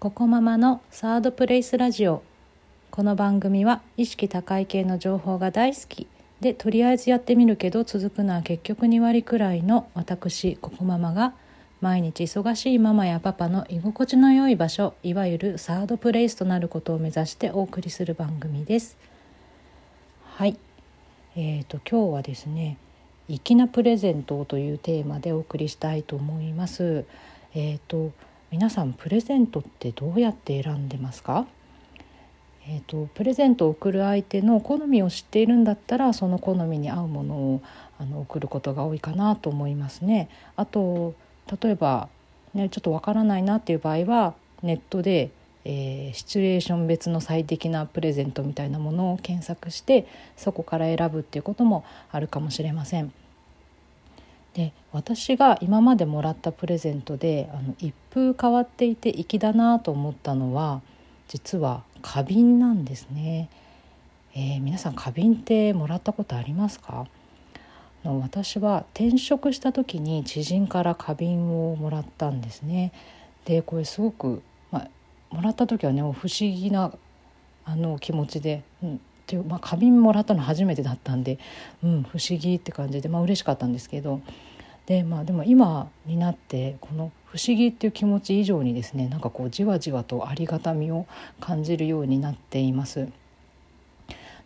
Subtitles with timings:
[0.00, 2.22] ココママのサードプレイスラジオ。
[2.92, 6.06] この番組は意識高い系の情報が大好き
[6.40, 11.34] でとりあえずやってみるけど続くのは結局2割くらいの私ココママが
[11.80, 18.96] 毎日忙しいママやパパの居心地の良い場所いわゆるサードプレイスとなることを目指してお送りする番組です。
[20.22, 20.56] はい。
[21.34, 22.78] えーと今日はですね
[23.26, 27.04] 粋なプレゼントというテーマでお送りしたいと思います。
[27.52, 28.12] えーと
[28.50, 31.46] 皆さんプレゼントってどうやって選んでますか？
[32.66, 37.62] えーと、プレゼントを贈る相手の好みを知っているんだったらその好みに合うものを
[37.98, 40.30] あの贈ることが多いかなと思いますね。
[40.56, 41.14] あと
[41.62, 42.08] 例えば、
[42.54, 45.30] ね、ちょっとわからないなっていう場合はネットで、
[45.64, 50.06] えー、シチュエーション別の最適なプレゼントみたいなものを検索して
[50.36, 53.12] そこから選ぶっていうこともあるかもしれません。
[54.58, 60.82] で私が今までもらったプレゼントであの一風変わっていて粋だなと思ったのは
[61.28, 63.50] 実は花瓶なんですね、
[64.34, 67.06] えー、皆さん花瓶ってもらったことありますか？
[68.04, 72.92] の私は転職した時に知人から花瓶をもらったんですね。
[73.44, 74.42] でこれすごく、
[74.72, 76.92] まあ、もらった時はね不思議な
[77.64, 81.38] あの気持ちで、うん、っていう、まあ、花瓶もらったの初めてだったんで、
[81.84, 84.20] うん、不思議って感じで、まあ嬉しかったんですけど
[84.88, 91.06] で,、まあ、でも今になってこの不思議っていう気持ち以上にですねなんかこうじわじわとありがたみを
[91.40, 93.08] 感じるようになっています。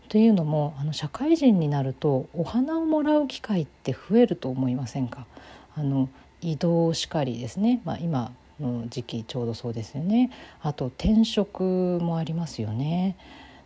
[0.08, 5.26] というのもあの社会人になるとお花をもらう機会って増えると思いませんか？
[5.74, 6.08] あの
[6.42, 11.62] 移動しかりですね、まあ、今の時期ちょうどそうですよねあと転職
[12.02, 13.16] もありますよね。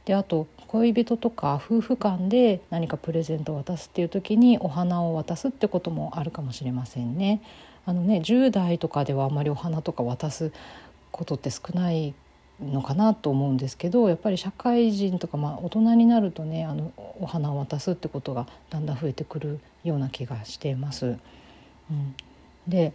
[0.06, 7.42] であと恋人とか夫婦間で何かプレゼントを渡すっていう時にお花を渡すってこともあるかもしれませんね。
[7.84, 10.52] あのね10代とかではあまりお花とか渡す
[11.12, 12.14] ことって少ない
[12.60, 21.16] のかなと思うんですけどやっぱり社会人とか、まあ、大人になるとねあのお花を渡すってことがだんだん増えてくるような気がしています。
[21.90, 22.14] うん、
[22.66, 22.92] で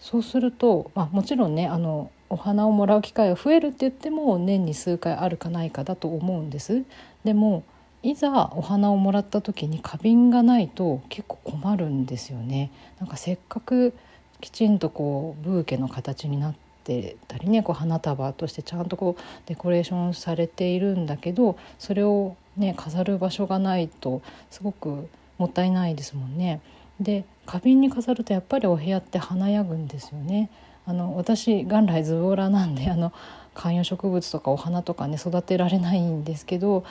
[0.00, 6.84] そうすると、まあ、もちろんねあのお花をもらう機会が増えるって言っても年に数回あるかないかだと思うんです。
[7.24, 7.64] でも
[8.02, 12.70] いざお花をもらった時に花瓶がないと結構困るんですよね。
[13.00, 13.94] なんかせっかく
[14.40, 25.08] きちんとこうブーケの形になってたりねこう花束としてちゃんとこうデコレーションされているんだけどそれをね飾る場所がないとすごく
[25.38, 26.60] もったいないですもんね。
[27.00, 30.50] で花瓶に飾るとやっぱりお部屋って華やぐんですよね。
[30.86, 33.12] あの私元来ズボラなんであの
[33.54, 36.84] 観葉植物とかお花とかね育てられないんですけど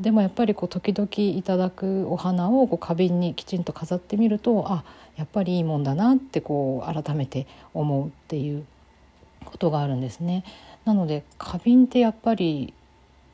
[0.00, 1.08] でもやっぱりこう時々
[1.38, 4.84] いただくお花をこう花瓶にきちんと飾ってみるとあ
[5.16, 8.64] やっぱりいいもんだなってこう改めて思うっていう
[9.44, 10.44] ことがあるんですね。
[10.84, 12.72] なので花瓶ってやっぱり、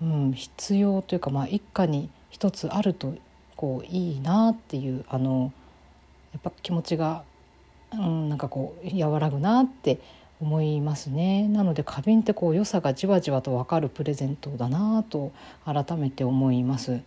[0.01, 3.15] うん、必要というか、まあ、一家に一つあると
[3.57, 5.53] こういいなっていうあの
[6.33, 7.25] やっぱ気持ちが
[7.95, 10.01] うん、なんかこう和らぐなって
[10.41, 15.33] 思いますねなので花瓶ってこう良さがじわじわと分かるプレゼントだなと
[15.65, 17.01] 改めて思います。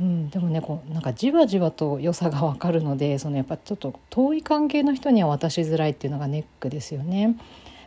[0.00, 7.22] うん、でもねこうなんかじわじわと良さが分かるのでそのやっぱちょっと遠い関係の人には渡しづらいっていうのがネックですよね。
[7.22, 7.34] やっ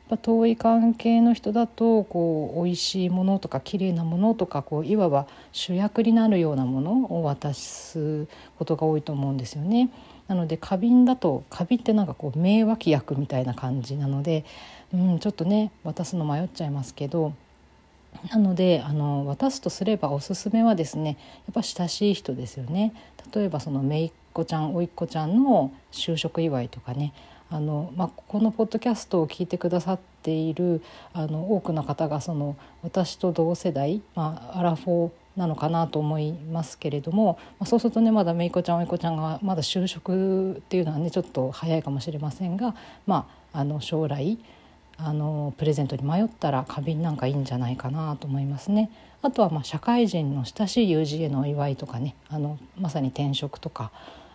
[0.09, 8.27] ぱ遠い関係の人だとこう美味しいものとか綺麗なものとかこういわば主役になるようなものを渡す
[8.59, 9.89] ことが多いと思うんですよね。
[10.27, 14.45] なので花瓶だと花瓶ってなんかこう名脇役みたいな感じなので、
[14.93, 17.33] うん、ちょっとね渡すの迷っちゃいますけど
[18.29, 21.17] なのであの渡すとすればおすすめはですね
[21.47, 22.93] やっぱ親しい人ですよね。
[23.33, 27.13] 例えばその姪っ子ちゃん甥っ子ちゃんの就職祝いとかね
[27.49, 30.81] あの、まあ、このポッドキャストを聞いてくださっている
[31.13, 42.75] あの多くの方がその私と同世代、まあ、アラフォーなのかなと思いますけれども、まあ、そうするとねまだめいこちゃんおいこちゃんがまだ就職っていうのはねちょっと早いかもしれませんが、
[43.07, 44.37] まあ、あの将来
[44.97, 48.91] あのプレゼントに迷ったら花瓶なんかいいんじゃないかなと思いますね。
[49.23, 53.91] あとはまあ社会人の親しい友人へのお祝いとかねあのまさに転職とか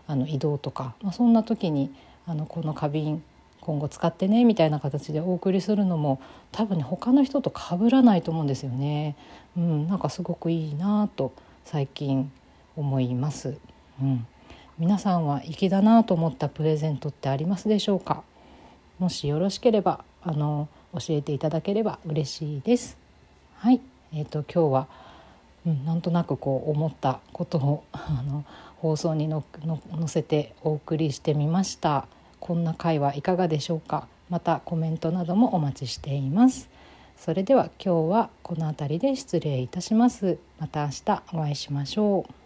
[0.07, 1.93] あの移動とか、まあ、そんな時に
[2.27, 3.23] あのこの花瓶
[3.67, 6.21] 今後使ってねみたいな形でお送りするのも
[6.53, 9.17] 多分ね他の人と被らないと思うんですよね。
[9.57, 11.33] うん、なんかすごくいいなと
[11.65, 12.31] 最近
[12.77, 13.59] 思います。
[14.01, 14.25] うん、
[14.79, 18.23] 皆さんは粋だなと思ったプレゼントってありますでしょうか？
[19.01, 22.97] もしよろしければあの教えていただければ嬉しいです。
[23.57, 23.81] はい、
[24.13, 24.87] えーと、今日は、
[25.67, 28.45] うん、なんとなくこう思ったことをあの
[28.77, 29.43] 放送にの
[29.99, 32.07] 載せてお送りしてみました。
[32.41, 34.09] こんな回はいかがでしょうか？
[34.29, 36.69] またコメントなどもお待ちしています。
[37.17, 40.39] それでは今日はこの辺りで失礼いたします。
[40.59, 42.46] また明日お会いしましょう。